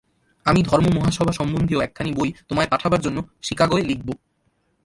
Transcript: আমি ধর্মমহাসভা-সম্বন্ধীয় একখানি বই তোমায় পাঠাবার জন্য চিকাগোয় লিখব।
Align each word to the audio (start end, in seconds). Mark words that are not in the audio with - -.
আমি 0.45 0.59
ধর্মমহাসভা-সম্বন্ধীয় 0.63 1.79
একখানি 1.83 2.11
বই 2.13 2.29
তোমায় 2.47 2.67
পাঠাবার 2.67 3.01
জন্য 3.01 3.17
চিকাগোয় 3.41 3.83
লিখব। 3.83 4.09